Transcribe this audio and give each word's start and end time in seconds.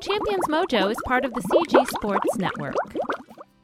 Champions 0.00 0.46
Mojo 0.48 0.90
is 0.90 0.96
part 1.04 1.26
of 1.26 1.34
the 1.34 1.42
CG 1.42 1.86
Sports 1.88 2.38
Network. 2.38 2.74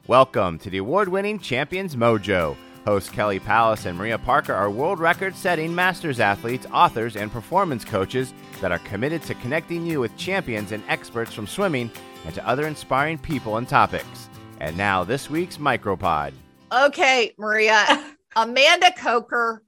Welcome 0.05 0.59
to 0.59 0.69
the 0.69 0.77
award 0.77 1.09
winning 1.09 1.39
Champions 1.39 1.95
Mojo. 1.95 2.55
Hosts 2.85 3.09
Kelly 3.09 3.39
Palace 3.39 3.87
and 3.87 3.97
Maria 3.97 4.19
Parker 4.19 4.53
are 4.53 4.69
world 4.69 4.99
record 4.99 5.35
setting 5.35 5.73
masters 5.73 6.19
athletes, 6.19 6.67
authors, 6.71 7.15
and 7.15 7.31
performance 7.31 7.83
coaches 7.83 8.35
that 8.61 8.71
are 8.71 8.77
committed 8.79 9.23
to 9.23 9.33
connecting 9.35 9.83
you 9.83 9.99
with 9.99 10.15
champions 10.15 10.71
and 10.71 10.83
experts 10.87 11.33
from 11.33 11.47
swimming 11.47 11.89
and 12.23 12.35
to 12.35 12.47
other 12.47 12.67
inspiring 12.67 13.17
people 13.17 13.57
and 13.57 13.67
topics. 13.67 14.29
And 14.59 14.77
now, 14.77 15.03
this 15.03 15.31
week's 15.31 15.57
Micropod. 15.57 16.33
Okay, 16.71 17.33
Maria. 17.39 18.13
Amanda 18.35 18.93
Coker, 18.95 19.63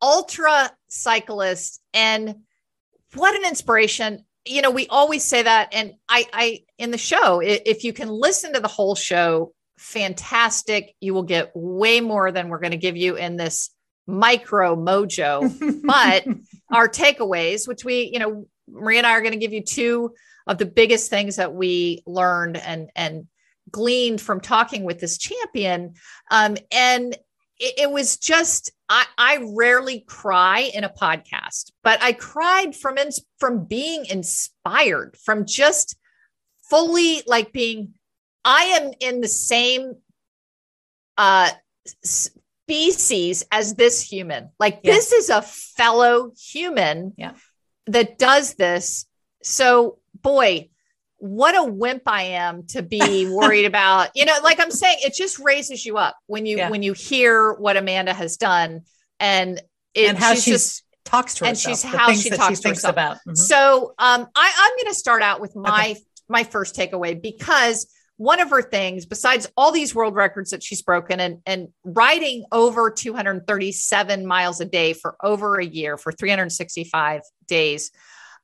ultra 0.00 0.72
cyclist, 0.88 1.82
and 1.92 2.36
what 3.12 3.34
an 3.34 3.46
inspiration. 3.46 4.24
You 4.46 4.62
know, 4.62 4.70
we 4.70 4.86
always 4.88 5.24
say 5.24 5.42
that. 5.42 5.70
And 5.72 5.94
I, 6.08 6.26
I, 6.32 6.60
in 6.78 6.90
the 6.90 6.98
show, 6.98 7.40
if 7.40 7.84
you 7.84 7.92
can 7.92 8.08
listen 8.08 8.52
to 8.54 8.60
the 8.60 8.68
whole 8.68 8.94
show, 8.94 9.52
fantastic. 9.78 10.94
You 11.00 11.14
will 11.14 11.22
get 11.22 11.52
way 11.54 12.00
more 12.00 12.30
than 12.30 12.48
we're 12.48 12.60
going 12.60 12.72
to 12.72 12.76
give 12.76 12.96
you 12.96 13.16
in 13.16 13.36
this 13.36 13.70
micro 14.06 14.76
mojo. 14.76 15.82
but 15.86 16.26
our 16.72 16.88
takeaways, 16.88 17.66
which 17.66 17.84
we, 17.84 18.10
you 18.12 18.18
know, 18.18 18.46
Maria 18.68 18.98
and 18.98 19.06
I 19.06 19.12
are 19.12 19.20
going 19.20 19.32
to 19.32 19.38
give 19.38 19.52
you 19.52 19.62
two 19.62 20.14
of 20.46 20.58
the 20.58 20.66
biggest 20.66 21.10
things 21.10 21.36
that 21.36 21.54
we 21.54 22.02
learned 22.06 22.56
and 22.56 22.90
and 22.94 23.26
gleaned 23.70 24.20
from 24.20 24.40
talking 24.40 24.84
with 24.84 25.00
this 25.00 25.18
champion. 25.18 25.94
Um, 26.30 26.56
and 26.70 27.16
it, 27.58 27.74
it 27.78 27.90
was 27.90 28.16
just 28.16 28.72
I, 28.88 29.06
I 29.16 29.44
rarely 29.56 30.00
cry 30.00 30.70
in 30.74 30.84
a 30.84 30.88
podcast, 30.88 31.72
but 31.82 32.02
I 32.02 32.12
cried 32.12 32.74
from 32.76 32.98
in, 32.98 33.10
from 33.38 33.64
being 33.64 34.06
inspired, 34.06 35.16
from 35.24 35.46
just 35.46 35.96
fully 36.68 37.22
like 37.26 37.52
being 37.52 37.94
I 38.44 38.64
am 38.64 38.92
in 39.00 39.20
the 39.20 39.28
same 39.28 39.94
uh, 41.16 41.50
species 42.02 43.44
as 43.50 43.74
this 43.74 44.02
human. 44.02 44.50
Like 44.58 44.80
yeah. 44.82 44.92
this 44.92 45.12
is 45.12 45.30
a 45.30 45.42
fellow 45.42 46.32
human 46.36 47.14
yeah. 47.16 47.32
that 47.86 48.18
does 48.18 48.54
this. 48.54 49.06
So, 49.42 49.98
boy, 50.14 50.70
what 51.24 51.56
a 51.56 51.64
wimp 51.64 52.02
I 52.06 52.22
am 52.22 52.66
to 52.68 52.82
be 52.82 53.26
worried 53.30 53.64
about. 53.64 54.10
You 54.14 54.26
know, 54.26 54.36
like 54.42 54.60
I'm 54.60 54.70
saying, 54.70 54.98
it 55.00 55.14
just 55.14 55.38
raises 55.38 55.86
you 55.86 55.96
up 55.96 56.16
when 56.26 56.44
you 56.44 56.58
yeah. 56.58 56.68
when 56.68 56.82
you 56.82 56.92
hear 56.92 57.54
what 57.54 57.78
Amanda 57.78 58.12
has 58.12 58.36
done 58.36 58.82
and 59.18 59.58
it, 59.94 60.10
and 60.10 60.18
how 60.18 60.34
she's, 60.34 60.44
she's 60.44 60.54
just 60.54 60.84
talks 61.06 61.34
to 61.36 61.46
herself, 61.46 61.48
and 61.48 61.58
she's 61.58 61.82
how 61.82 62.12
she 62.12 62.28
talks 62.28 62.58
she 62.58 62.62
to 62.64 62.68
herself. 62.68 62.92
about. 62.92 63.16
Mm-hmm. 63.16 63.36
So, 63.36 63.94
um, 63.98 64.26
I, 64.34 64.52
I'm 64.58 64.76
going 64.76 64.92
to 64.92 64.98
start 64.98 65.22
out 65.22 65.40
with 65.40 65.56
my 65.56 65.92
okay. 65.92 66.00
my 66.28 66.44
first 66.44 66.76
takeaway 66.76 67.20
because 67.20 67.86
one 68.18 68.40
of 68.40 68.50
her 68.50 68.60
things, 68.60 69.06
besides 69.06 69.50
all 69.56 69.72
these 69.72 69.94
world 69.94 70.14
records 70.14 70.50
that 70.50 70.62
she's 70.62 70.82
broken 70.82 71.20
and, 71.20 71.38
and 71.46 71.68
riding 71.84 72.44
over 72.52 72.90
237 72.90 74.26
miles 74.26 74.60
a 74.60 74.66
day 74.66 74.92
for 74.92 75.16
over 75.22 75.56
a 75.56 75.64
year 75.64 75.96
for 75.96 76.12
365 76.12 77.22
days, 77.48 77.90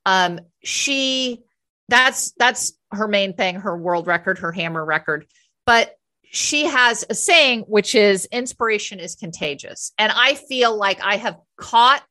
um, 0.06 0.40
she 0.64 1.44
that's 1.90 2.32
that's 2.38 2.72
her 2.92 3.08
main 3.08 3.34
thing, 3.34 3.56
her 3.56 3.76
world 3.76 4.06
record, 4.06 4.38
her 4.38 4.52
HAMR 4.52 4.86
record. 4.86 5.26
But 5.66 5.94
she 6.32 6.64
has 6.64 7.04
a 7.10 7.14
saying 7.14 7.62
which 7.62 7.94
is 7.94 8.26
inspiration 8.26 9.00
is 9.00 9.16
contagious. 9.16 9.92
And 9.98 10.12
I 10.14 10.34
feel 10.34 10.76
like 10.76 11.02
I 11.02 11.16
have 11.16 11.36
caught 11.56 12.02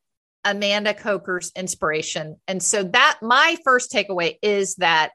Amanda 0.43 0.93
Coker's 0.93 1.51
inspiration. 1.55 2.37
And 2.47 2.61
so 2.61 2.83
that 2.83 3.19
my 3.21 3.57
first 3.63 3.91
takeaway 3.91 4.37
is 4.41 4.75
that 4.75 5.11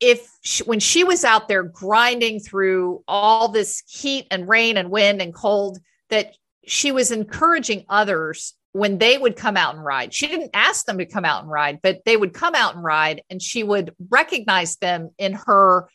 if 0.00 0.28
she, 0.42 0.64
when 0.64 0.80
she 0.80 1.04
was 1.04 1.24
out 1.24 1.48
there 1.48 1.62
grinding 1.62 2.40
through 2.40 3.02
all 3.08 3.48
this 3.48 3.82
heat 3.88 4.26
and 4.30 4.48
rain 4.48 4.76
and 4.76 4.90
wind 4.90 5.20
and 5.20 5.34
cold 5.34 5.78
that 6.10 6.34
she 6.66 6.92
was 6.92 7.10
encouraging 7.10 7.84
others 7.88 8.54
when 8.78 8.98
they 8.98 9.18
would 9.18 9.36
come 9.36 9.56
out 9.56 9.74
and 9.74 9.84
ride. 9.84 10.14
She 10.14 10.28
didn't 10.28 10.50
ask 10.54 10.86
them 10.86 10.98
to 10.98 11.06
come 11.06 11.24
out 11.24 11.42
and 11.42 11.50
ride 11.50 11.80
but 11.82 12.04
they 12.04 12.16
would 12.16 12.32
come 12.32 12.54
out 12.54 12.74
and 12.74 12.84
ride 12.84 13.22
and 13.28 13.42
she 13.42 13.62
would 13.62 13.94
recognize 14.08 14.76
them 14.76 15.10
in 15.18 15.32
her 15.32 15.88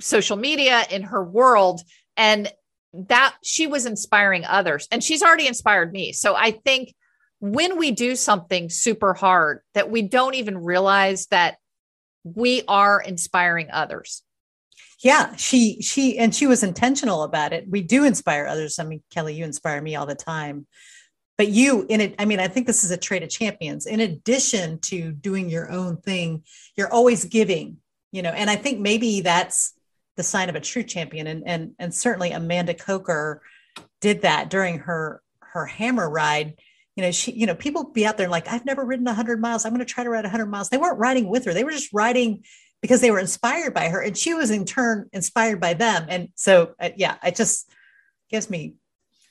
social 0.00 0.36
media 0.36 0.84
in 0.90 1.02
her 1.02 1.24
world 1.24 1.80
and 2.16 2.52
that 2.92 3.34
she 3.42 3.66
was 3.66 3.86
inspiring 3.86 4.44
others 4.44 4.88
and 4.90 5.02
she's 5.02 5.22
already 5.22 5.46
inspired 5.46 5.92
me. 5.92 6.12
So 6.12 6.34
i 6.34 6.50
think 6.50 6.94
when 7.38 7.78
we 7.78 7.90
do 7.90 8.16
something 8.16 8.70
super 8.70 9.14
hard 9.14 9.60
that 9.74 9.90
we 9.90 10.02
don't 10.02 10.34
even 10.34 10.58
realize 10.58 11.26
that 11.26 11.56
we 12.24 12.62
are 12.66 13.00
inspiring 13.00 13.68
others. 13.70 14.22
Yeah 15.02 15.36
she 15.36 15.80
she 15.82 16.18
and 16.18 16.34
she 16.34 16.46
was 16.46 16.62
intentional 16.62 17.22
about 17.22 17.52
it. 17.52 17.66
We 17.68 17.82
do 17.82 18.04
inspire 18.04 18.46
others. 18.46 18.78
I 18.78 18.84
mean 18.84 19.02
kelly 19.10 19.34
you 19.34 19.44
inspire 19.44 19.80
me 19.80 19.96
all 19.96 20.06
the 20.06 20.14
time 20.14 20.66
but 21.38 21.48
you 21.48 21.86
in 21.88 22.00
it 22.00 22.14
i 22.18 22.24
mean 22.24 22.40
i 22.40 22.48
think 22.48 22.66
this 22.66 22.84
is 22.84 22.90
a 22.90 22.96
trait 22.96 23.22
of 23.22 23.28
champions 23.28 23.86
in 23.86 24.00
addition 24.00 24.78
to 24.80 25.12
doing 25.12 25.48
your 25.48 25.70
own 25.70 25.96
thing 25.96 26.42
you're 26.76 26.92
always 26.92 27.24
giving 27.24 27.76
you 28.12 28.22
know 28.22 28.30
and 28.30 28.50
i 28.50 28.56
think 28.56 28.80
maybe 28.80 29.20
that's 29.20 29.74
the 30.16 30.22
sign 30.22 30.48
of 30.48 30.54
a 30.54 30.60
true 30.60 30.82
champion 30.82 31.26
and 31.26 31.42
and 31.46 31.72
and 31.78 31.94
certainly 31.94 32.32
amanda 32.32 32.74
coker 32.74 33.42
did 34.00 34.22
that 34.22 34.50
during 34.50 34.78
her 34.78 35.22
her 35.40 35.66
HAMR 35.66 36.10
ride 36.10 36.54
you 36.96 37.02
know, 37.02 37.10
she, 37.10 37.32
you 37.32 37.46
know, 37.46 37.54
people 37.54 37.84
be 37.84 38.06
out 38.06 38.16
there 38.16 38.28
like, 38.28 38.48
I've 38.48 38.64
never 38.64 38.82
ridden 38.82 39.04
100 39.04 39.38
miles. 39.38 39.64
I'm 39.64 39.72
going 39.72 39.84
to 39.84 39.92
try 39.92 40.02
to 40.02 40.10
ride 40.10 40.24
100 40.24 40.46
miles. 40.46 40.70
They 40.70 40.78
weren't 40.78 40.98
riding 40.98 41.28
with 41.28 41.44
her. 41.44 41.52
They 41.52 41.62
were 41.62 41.70
just 41.70 41.92
riding 41.92 42.42
because 42.80 43.02
they 43.02 43.10
were 43.10 43.18
inspired 43.18 43.74
by 43.74 43.88
her, 43.88 44.00
and 44.00 44.16
she 44.16 44.34
was 44.34 44.50
in 44.50 44.64
turn 44.64 45.08
inspired 45.12 45.60
by 45.60 45.74
them. 45.74 46.06
And 46.08 46.28
so, 46.34 46.74
uh, 46.80 46.90
yeah, 46.96 47.16
it 47.24 47.36
just 47.36 47.70
gives 48.30 48.48
me 48.48 48.74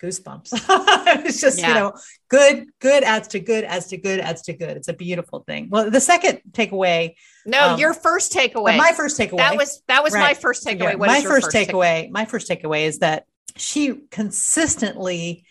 goosebumps. 0.01 0.49
it's 1.25 1.41
just, 1.41 1.59
yeah. 1.59 1.67
you 1.67 1.73
know, 1.73 1.93
good, 2.29 2.67
good 2.79 3.03
adds 3.03 3.27
to 3.29 3.39
good, 3.39 3.63
adds 3.63 3.87
to 3.87 3.97
good, 3.97 4.19
adds 4.19 4.43
to 4.43 4.53
good. 4.53 4.77
It's 4.77 4.87
a 4.87 4.93
beautiful 4.93 5.43
thing. 5.47 5.69
Well, 5.69 5.89
the 5.89 6.01
second 6.01 6.41
takeaway. 6.51 7.15
No, 7.45 7.73
um, 7.73 7.79
your 7.79 7.93
first 7.93 8.33
takeaway. 8.33 8.77
My 8.77 8.91
first 8.91 9.19
takeaway. 9.19 9.37
That 9.37 9.57
was 9.57 9.81
that 9.87 10.03
was 10.03 10.13
right. 10.13 10.21
my 10.21 10.33
first 10.33 10.65
takeaway. 10.65 10.91
Yeah. 10.91 10.95
my 10.95 11.21
first, 11.21 11.51
first 11.51 11.55
takeaway. 11.55 12.01
Take- 12.01 12.11
my 12.11 12.25
first 12.25 12.49
takeaway 12.49 12.85
is 12.85 12.99
that 12.99 13.25
she 13.57 14.01
consistently 14.11 15.45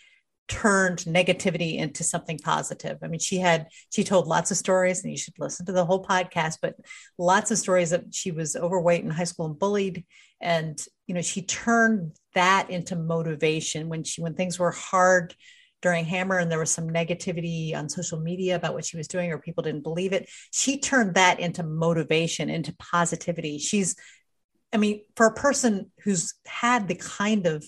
turned 0.47 0.99
negativity 0.99 1.77
into 1.77 2.03
something 2.03 2.37
positive. 2.37 2.99
I 3.01 3.07
mean, 3.07 3.19
she 3.19 3.37
had, 3.37 3.67
she 3.91 4.03
told 4.03 4.27
lots 4.27 4.51
of 4.51 4.57
stories, 4.57 5.03
and 5.03 5.11
you 5.11 5.17
should 5.17 5.33
listen 5.39 5.65
to 5.65 5.71
the 5.71 5.85
whole 5.85 6.03
podcast, 6.03 6.57
but 6.61 6.75
lots 7.17 7.51
of 7.51 7.57
stories 7.57 7.89
that 7.89 8.13
she 8.13 8.31
was 8.31 8.55
overweight 8.55 9.03
in 9.03 9.09
high 9.09 9.23
school 9.23 9.47
and 9.47 9.57
bullied. 9.57 10.05
And, 10.39 10.79
you 11.07 11.15
know, 11.15 11.21
she 11.21 11.41
turned 11.41 12.11
that 12.35 12.69
into 12.69 12.95
motivation 12.95 13.89
when 13.89 14.03
she, 14.03 14.21
when 14.21 14.35
things 14.35 14.59
were 14.59 14.71
hard 14.71 15.35
during 15.81 16.05
HAMR 16.05 16.41
and 16.41 16.51
there 16.51 16.59
was 16.59 16.71
some 16.71 16.89
negativity 16.89 17.75
on 17.75 17.89
social 17.89 18.19
media 18.19 18.55
about 18.55 18.73
what 18.73 18.85
she 18.85 18.97
was 18.97 19.07
doing 19.07 19.31
or 19.31 19.37
people 19.37 19.63
didn't 19.63 19.83
believe 19.83 20.13
it. 20.13 20.29
She 20.51 20.79
turned 20.79 21.15
that 21.15 21.39
into 21.39 21.63
motivation, 21.63 22.49
into 22.49 22.75
positivity. 22.77 23.57
She's, 23.59 23.95
I 24.73 24.77
mean, 24.77 25.01
for 25.15 25.25
a 25.25 25.33
person 25.33 25.91
who's 26.03 26.33
had 26.45 26.87
the 26.87 26.95
kind 26.95 27.45
of 27.45 27.63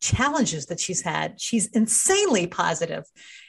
challenges 0.00 0.66
that 0.66 0.80
she's 0.80 1.02
had. 1.02 1.40
She's 1.40 1.66
insanely 1.68 2.46
positive. 2.46 3.04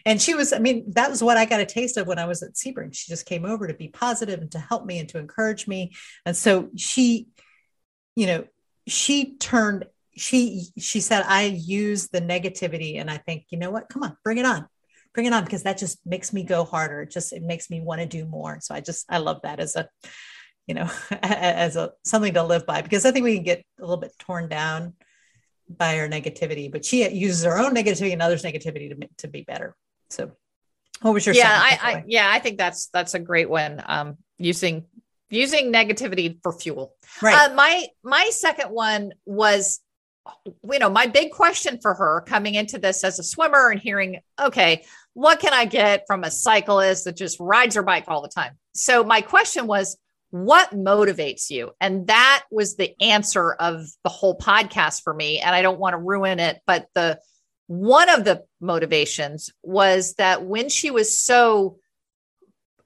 And 0.05 0.22
she 0.22 0.33
was, 0.33 0.51
I 0.51 0.59
mean, 0.59 0.91
that 0.95 1.09
was 1.09 1.23
what 1.23 1.38
I 1.38 1.45
got 1.45 1.61
a 1.61 1.66
taste 1.66 1.97
of 1.97 2.07
when 2.07 2.19
I 2.19 2.25
was 2.25 2.43
at 2.43 2.53
Sebring. 2.53 2.93
She 2.93 3.09
just 3.09 3.25
came 3.25 3.45
over 3.45 3.67
to 3.67 3.73
be 3.73 3.88
positive 3.88 4.41
and 4.41 4.51
to 4.51 4.59
help 4.59 4.85
me 4.85 4.99
and 4.99 5.07
to 5.09 5.17
encourage 5.17 5.67
me. 5.67 5.93
And 6.25 6.35
so 6.35 6.69
she, 6.75 7.28
you 8.16 8.28
know, 8.28 8.45
she 8.88 9.38
turned, 9.38 9.85
she, 10.16 10.67
she 10.77 10.99
said, 10.99 11.23
I 11.27 11.44
use 11.44 12.09
the 12.09 12.22
negativity 12.22 12.99
and 12.99 13.09
I 13.09 13.17
think, 13.17 13.45
you 13.49 13.57
know 13.57 13.72
what, 13.72 13.89
come 13.89 14.03
on, 14.03 14.17
bring 14.23 14.38
it 14.38 14.45
on. 14.45 14.67
Bring 15.13 15.25
it 15.25 15.33
on 15.33 15.44
because 15.44 15.63
that 15.63 15.77
just 15.77 15.99
makes 16.05 16.31
me 16.31 16.44
go 16.44 16.63
harder. 16.63 17.01
It 17.01 17.11
just 17.11 17.33
it 17.33 17.44
makes 17.44 17.69
me 17.69 17.81
want 17.81 17.99
to 17.99 18.07
do 18.07 18.25
more. 18.25 18.59
So 18.61 18.73
I 18.73 18.79
just 18.79 19.05
I 19.09 19.17
love 19.17 19.41
that 19.44 19.59
as 19.59 19.75
a 19.75 19.89
you 20.67 20.73
know 20.73 20.89
as 21.22 21.75
a 21.75 21.91
something 22.05 22.34
to 22.35 22.43
live 22.43 22.66
by 22.66 22.81
because 22.81 23.05
I 23.05 23.11
think 23.11 23.25
we 23.25 23.35
can 23.35 23.43
get 23.43 23.66
a 23.78 23.81
little 23.81 23.97
bit 23.97 24.13
torn 24.19 24.47
down 24.47 24.93
by 25.78 25.99
our 25.99 26.08
negativity, 26.08 26.72
but 26.72 26.85
she 26.85 27.09
uses 27.09 27.43
her 27.43 27.57
own 27.57 27.75
negativity 27.75 28.14
and 28.14 28.22
others' 28.22 28.43
negativity 28.43 28.90
to, 28.90 29.09
to 29.17 29.28
be 29.28 29.41
better. 29.41 29.75
So, 30.09 30.31
what 31.02 31.14
was 31.14 31.25
your 31.25 31.35
yeah? 31.35 31.59
I, 31.61 31.79
I, 31.81 32.03
yeah, 32.07 32.29
I 32.31 32.40
think 32.40 32.57
that's 32.57 32.87
that's 32.87 33.14
a 33.14 33.19
great 33.19 33.49
one. 33.49 33.84
Um, 33.85 34.17
using 34.37 34.85
using 35.29 35.72
negativity 35.73 36.37
for 36.43 36.52
fuel. 36.52 36.93
Right. 37.22 37.49
Uh, 37.49 37.53
my 37.53 37.87
my 38.03 38.29
second 38.31 38.72
one 38.72 39.14
was, 39.25 39.79
you 40.45 40.79
know, 40.79 40.89
my 40.89 41.07
big 41.07 41.31
question 41.31 41.79
for 41.81 41.93
her 41.93 42.22
coming 42.28 42.55
into 42.55 42.78
this 42.78 43.03
as 43.03 43.19
a 43.19 43.23
swimmer 43.23 43.69
and 43.69 43.79
hearing, 43.79 44.19
okay, 44.39 44.83
what 45.13 45.39
can 45.39 45.53
I 45.53 45.66
get 45.66 46.05
from 46.07 46.23
a 46.23 46.31
cyclist 46.31 47.05
that 47.05 47.17
just 47.17 47.39
rides 47.39 47.75
her 47.75 47.83
bike 47.83 48.05
all 48.07 48.22
the 48.22 48.29
time? 48.29 48.57
So 48.73 49.03
my 49.03 49.22
question 49.22 49.67
was, 49.67 49.97
what 50.31 50.72
motivates 50.72 51.49
you? 51.49 51.72
And 51.81 52.07
that 52.07 52.43
was 52.49 52.78
the 52.78 52.93
answer 53.01 53.51
of 53.51 53.85
the 54.03 54.09
whole 54.09 54.37
podcast 54.37 55.03
for 55.03 55.13
me. 55.13 55.39
And 55.39 55.53
I 55.53 55.61
don't 55.61 55.79
want 55.79 55.93
to 55.93 55.97
ruin 55.97 56.39
it, 56.39 56.61
but 56.66 56.87
the 56.95 57.19
one 57.67 58.09
of 58.09 58.23
the 58.23 58.43
motivations 58.59 59.49
was 59.61 60.16
that 60.16 60.43
when 60.43 60.69
she 60.69 60.91
was 60.91 61.17
so 61.17 61.78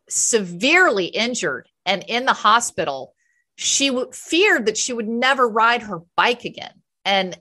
severely 0.10 1.06
injured 1.06 1.68
and 1.86 2.04
in 2.08 2.26
the 2.26 2.34
hospital, 2.34 3.14
she 3.56 3.88
w- 3.88 4.12
feared 4.12 4.66
that 4.66 4.78
she 4.78 4.94
would 4.94 5.08
never 5.08 5.48
ride 5.48 5.84
her 5.84 6.02
bike 6.16 6.46
again. 6.46 6.74
And 7.06 7.38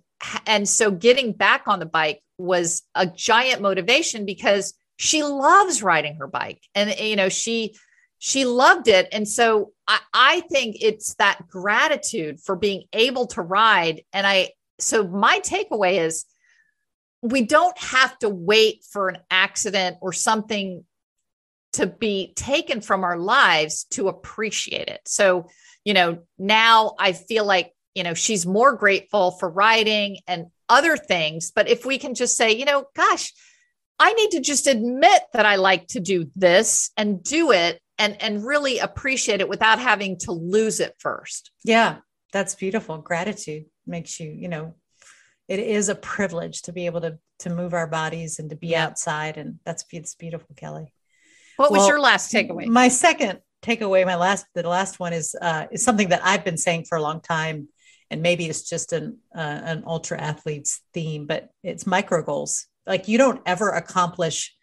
and 0.47 0.69
so 0.69 0.91
getting 0.91 1.33
back 1.33 1.65
on 1.67 1.81
the 1.81 1.87
bike 1.87 2.23
was 2.39 2.83
a 2.95 3.07
giant 3.07 3.61
motivation 3.61 4.25
because 4.25 4.75
she 4.97 5.23
loves 5.23 5.83
riding 5.83 6.17
her 6.17 6.27
bike. 6.27 6.63
And 6.75 6.95
you 6.99 7.17
know 7.17 7.29
she 7.29 7.77
she 8.19 8.45
loved 8.45 8.89
it. 8.89 9.09
And 9.13 9.29
so 9.29 9.73
I, 9.87 9.99
I 10.15 10.41
think 10.51 10.77
it's 10.81 11.15
that 11.17 11.47
gratitude 11.49 12.41
for 12.41 12.57
being 12.57 12.85
able 12.93 13.27
to 13.29 13.43
ride. 13.43 14.03
And 14.13 14.27
i 14.27 14.51
so 14.81 15.07
my 15.07 15.41
takeaway 15.41 16.05
is 16.05 16.25
we 17.23 17.43
don't 17.43 17.79
have 17.79 18.19
to 18.19 18.29
wait 18.29 18.85
for 18.91 19.09
an 19.09 19.19
accident 19.31 19.97
or 20.01 20.13
something 20.13 20.85
to 21.75 21.87
be 21.87 22.33
taken 22.37 22.81
from 22.81 23.03
our 23.03 23.19
lives 23.19 23.85
to 23.91 24.09
appreciate 24.09 24.89
it. 24.89 25.01
So 25.07 25.49
you 25.85 25.93
know 25.95 26.19
now 26.39 26.95
i 26.99 27.13
feel 27.13 27.45
like 27.45 27.74
you 27.95 28.03
know 28.03 28.15
she's 28.15 28.47
more 28.47 28.75
grateful 28.75 29.33
for 29.33 29.49
writing 29.49 30.19
and 30.27 30.47
other 30.69 30.97
things 30.97 31.53
but 31.55 31.69
if 31.69 31.85
we 31.85 31.99
can 31.99 32.15
just 32.15 32.37
say 32.37 32.53
you 32.53 32.65
know 32.65 32.85
gosh 32.95 33.33
I 33.99 34.13
need 34.13 34.33
to 34.33 34.41
just 34.41 34.67
admit 34.67 35.23
that 35.33 35.47
I 35.47 35.57
like 35.57 35.87
to 35.89 36.01
do 36.01 36.31
this 36.35 36.91
and 36.97 37.23
do 37.23 37.53
it 37.53 37.81
and 37.99 38.21
and 38.21 38.45
really 38.45 38.79
appreciate 38.79 39.41
it 39.41 39.49
without 39.49 39.79
having 39.79 40.19
to 40.21 40.33
lose 40.33 40.81
it 40.81 40.95
first. 40.99 41.51
Yeah, 41.65 41.99
that's 42.33 42.55
beautiful. 42.55 42.99
Gratitude 42.99 43.67
makes 43.87 44.19
you, 44.19 44.31
you 44.31 44.49
know, 44.49 44.75
it 45.49 45.61
is 45.61 45.89
a 45.89 45.95
privilege 45.95 46.63
to 46.63 46.73
be 46.73 46.87
able 46.87 47.03
to 47.03 47.19
to 47.41 47.51
move 47.51 47.75
our 47.75 47.87
bodies 47.87 48.39
and 48.39 48.51
to 48.51 48.57
be 48.57 48.69
yeah. 48.69 48.85
outside 48.85 49.37
and 49.37 49.59
that's 49.65 49.85
it's 49.93 50.15
beautiful, 50.15 50.55
Kelly. 50.57 50.93
What 51.57 51.71
well, 51.71 51.83
was 51.83 51.89
your 51.89 52.01
last 52.01 52.33
takeaway? 52.33 52.67
My 52.67 52.89
second 52.89 53.41
takeaway, 53.63 54.05
my 54.05 54.17
last 54.17 54.47
the 54.55 54.69
last 54.69 54.99
one 54.99 55.13
is 55.13 55.37
uh 55.41 55.67
is 55.71 55.85
something 55.85 56.09
that 56.09 56.25
I've 56.25 56.45
been 56.45 56.59
saying 56.59 56.87
for 56.87 56.99
a 56.99 57.03
long 57.03 57.21
time 57.21 57.69
and 58.11 58.23
maybe 58.23 58.47
it's 58.47 58.69
just 58.69 58.93
an 58.93 59.19
uh, 59.35 59.41
an 59.41 59.85
ultra 59.87 60.21
athlete's 60.21 60.81
theme, 60.93 61.27
but 61.27 61.51
it's 61.63 61.87
micro 61.87 62.23
goals. 62.23 62.67
Like 62.87 63.09
you 63.09 63.19
don't 63.19 63.41
ever 63.47 63.71
accomplish 63.71 64.55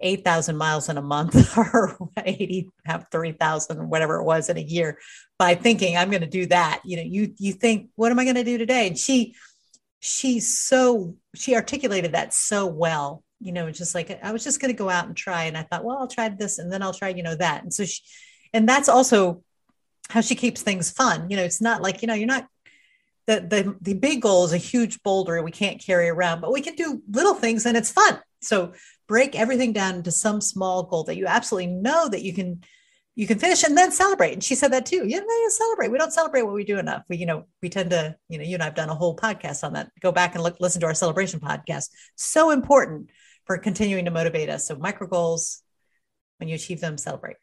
8,000 0.00 0.56
miles 0.56 0.88
in 0.88 0.98
a 0.98 1.02
month 1.02 1.56
or 1.58 1.96
80 2.22 2.68
have 2.84 3.06
3,000 3.10 3.88
whatever 3.88 4.16
it 4.16 4.24
was 4.24 4.50
in 4.50 4.58
a 4.58 4.62
year 4.62 4.98
by 5.38 5.54
thinking 5.54 5.96
I'm 5.96 6.10
going 6.10 6.22
to 6.22 6.28
do 6.28 6.46
that. 6.46 6.82
You 6.84 6.98
know 6.98 7.02
you 7.02 7.34
you 7.38 7.52
think 7.52 7.90
what 7.96 8.12
am 8.12 8.18
I 8.18 8.24
going 8.24 8.36
to 8.36 8.44
do 8.44 8.58
today? 8.58 8.88
And 8.88 8.98
she 8.98 9.34
she's 10.00 10.58
so 10.58 11.16
she 11.34 11.54
articulated 11.54 12.12
that 12.12 12.34
so 12.34 12.66
well 12.66 13.24
you 13.40 13.50
know 13.50 13.70
just 13.70 13.94
like 13.94 14.18
I 14.22 14.32
was 14.32 14.44
just 14.44 14.60
going 14.60 14.72
to 14.72 14.78
go 14.78 14.90
out 14.90 15.06
and 15.06 15.16
try 15.16 15.44
and 15.44 15.56
I 15.56 15.62
thought 15.62 15.84
well 15.84 15.98
I'll 15.98 16.06
try 16.08 16.28
this 16.28 16.58
and 16.58 16.70
then 16.72 16.82
I'll 16.82 16.94
try 16.94 17.08
you 17.08 17.22
know 17.22 17.36
that. 17.36 17.62
And 17.62 17.72
so 17.72 17.84
she 17.84 18.02
and 18.52 18.68
that's 18.68 18.88
also 18.88 19.42
how 20.08 20.20
she 20.20 20.34
keeps 20.34 20.62
things 20.62 20.90
fun 20.90 21.28
you 21.30 21.36
know 21.36 21.42
it's 21.42 21.60
not 21.60 21.82
like 21.82 22.02
you 22.02 22.08
know 22.08 22.14
you're 22.14 22.26
not 22.26 22.48
the, 23.26 23.40
the 23.40 23.76
the 23.80 23.94
big 23.94 24.22
goal 24.22 24.44
is 24.44 24.52
a 24.52 24.58
huge 24.58 25.02
boulder 25.02 25.42
we 25.42 25.50
can't 25.50 25.80
carry 25.80 26.08
around, 26.08 26.40
but 26.40 26.52
we 26.52 26.60
can 26.60 26.74
do 26.74 27.02
little 27.10 27.34
things 27.34 27.66
and 27.66 27.76
it's 27.76 27.90
fun. 27.90 28.20
So 28.40 28.72
break 29.08 29.34
everything 29.34 29.72
down 29.72 29.96
into 29.96 30.10
some 30.12 30.40
small 30.40 30.84
goal 30.84 31.04
that 31.04 31.16
you 31.16 31.26
absolutely 31.26 31.68
know 31.68 32.08
that 32.08 32.22
you 32.22 32.32
can 32.32 32.62
you 33.16 33.26
can 33.26 33.38
finish 33.38 33.64
and 33.64 33.76
then 33.76 33.90
celebrate. 33.90 34.34
And 34.34 34.44
she 34.44 34.54
said 34.54 34.72
that 34.72 34.84
too. 34.84 35.04
Yeah, 35.06 35.20
celebrate. 35.48 35.90
We 35.90 35.96
don't 35.96 36.12
celebrate 36.12 36.42
what 36.42 36.52
we 36.52 36.64
do 36.64 36.78
enough. 36.78 37.02
We, 37.08 37.16
you 37.16 37.24
know, 37.24 37.46
we 37.62 37.70
tend 37.70 37.90
to, 37.90 38.14
you 38.28 38.36
know, 38.36 38.44
you 38.44 38.54
and 38.54 38.62
I've 38.62 38.74
done 38.74 38.90
a 38.90 38.94
whole 38.94 39.16
podcast 39.16 39.64
on 39.64 39.72
that. 39.72 39.90
Go 40.00 40.12
back 40.12 40.34
and 40.34 40.44
look, 40.44 40.60
listen 40.60 40.82
to 40.82 40.86
our 40.86 40.94
celebration 40.94 41.40
podcast. 41.40 41.88
So 42.16 42.50
important 42.50 43.08
for 43.46 43.56
continuing 43.56 44.04
to 44.04 44.10
motivate 44.10 44.50
us. 44.50 44.68
So 44.68 44.76
micro 44.76 45.06
goals, 45.06 45.62
when 46.36 46.50
you 46.50 46.56
achieve 46.56 46.80
them, 46.80 46.98
celebrate. 46.98 47.36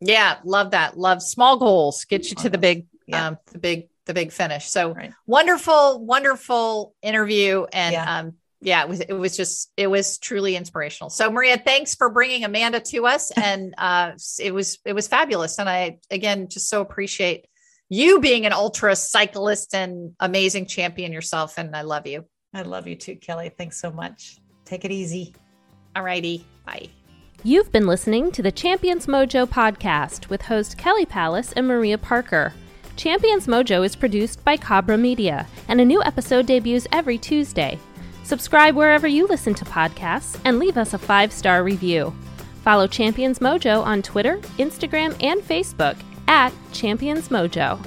Yeah, 0.00 0.38
love 0.44 0.72
that. 0.72 0.98
Love 0.98 1.22
small 1.22 1.56
goals. 1.56 2.04
Get 2.04 2.28
you 2.30 2.36
to 2.36 2.50
the 2.50 2.58
big, 2.58 2.86
yeah. 3.06 3.28
um, 3.28 3.38
the 3.52 3.58
big 3.58 3.88
the 4.06 4.14
big 4.14 4.32
finish. 4.32 4.66
So 4.66 4.94
right. 4.94 5.12
wonderful, 5.26 6.04
wonderful 6.04 6.94
interview. 7.02 7.66
And 7.72 7.92
yeah. 7.92 8.18
um, 8.18 8.34
yeah, 8.60 8.82
it 8.82 8.88
was 8.88 9.00
it 9.00 9.12
was 9.12 9.36
just 9.36 9.70
it 9.76 9.88
was 9.88 10.18
truly 10.18 10.56
inspirational. 10.56 11.10
So 11.10 11.30
Maria, 11.30 11.58
thanks 11.58 11.94
for 11.94 12.08
bringing 12.08 12.44
Amanda 12.44 12.80
to 12.80 13.06
us, 13.06 13.30
and 13.36 13.74
uh, 13.76 14.12
it 14.40 14.52
was 14.52 14.78
it 14.84 14.94
was 14.94 15.08
fabulous. 15.08 15.58
And 15.58 15.68
I 15.68 15.98
again 16.10 16.48
just 16.48 16.68
so 16.68 16.80
appreciate 16.80 17.46
you 17.88 18.20
being 18.20 18.46
an 18.46 18.52
ultra 18.52 18.96
cyclist 18.96 19.74
and 19.74 20.14
amazing 20.18 20.66
champion 20.66 21.12
yourself. 21.12 21.58
And 21.58 21.76
I 21.76 21.82
love 21.82 22.06
you. 22.06 22.24
I 22.52 22.62
love 22.62 22.86
you 22.86 22.96
too, 22.96 23.16
Kelly. 23.16 23.50
Thanks 23.56 23.78
so 23.80 23.90
much. 23.90 24.38
Take 24.64 24.84
it 24.84 24.90
easy. 24.90 25.34
All 25.94 26.02
righty. 26.02 26.46
Bye. 26.64 26.88
You've 27.42 27.70
been 27.70 27.86
listening 27.86 28.32
to 28.32 28.42
the 28.42 28.50
Champions 28.50 29.06
Mojo 29.06 29.46
podcast 29.46 30.28
with 30.28 30.42
host 30.42 30.76
Kelly 30.76 31.06
Palace 31.06 31.52
and 31.52 31.68
Maria 31.68 31.96
Parker. 31.96 32.52
Champions 32.96 33.46
Mojo 33.46 33.84
is 33.84 33.94
produced 33.94 34.42
by 34.42 34.56
Cabra 34.56 34.96
Media, 34.98 35.46
and 35.68 35.80
a 35.80 35.84
new 35.84 36.02
episode 36.02 36.46
debuts 36.46 36.88
every 36.92 37.18
Tuesday. 37.18 37.78
Subscribe 38.24 38.74
wherever 38.74 39.06
you 39.06 39.26
listen 39.26 39.54
to 39.54 39.64
podcasts 39.64 40.40
and 40.44 40.58
leave 40.58 40.76
us 40.76 40.94
a 40.94 40.98
five 40.98 41.32
star 41.32 41.62
review. 41.62 42.12
Follow 42.64 42.88
Champions 42.88 43.38
Mojo 43.38 43.84
on 43.84 44.02
Twitter, 44.02 44.38
Instagram, 44.58 45.14
and 45.22 45.40
Facebook 45.40 45.96
at 46.26 46.52
Champions 46.72 47.28
Mojo. 47.28 47.78